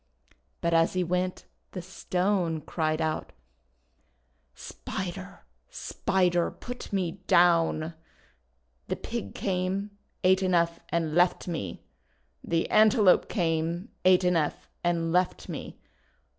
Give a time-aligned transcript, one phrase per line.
[0.61, 3.33] But as he went the Stone cried out:—
[4.71, 5.43] "Spider!
[5.69, 6.49] Spider!
[6.49, 7.93] Put me down!
[8.87, 9.91] The Pig came,
[10.23, 11.83] ate enough, and left me!
[12.43, 15.77] The Antelope came, ate enough, and left me!